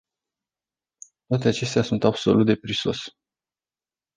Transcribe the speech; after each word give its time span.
Toate 1.27 1.47
acestea 1.47 1.81
sunt 1.83 2.03
absolut 2.03 2.45
de 2.45 2.55
prisos. 2.55 3.13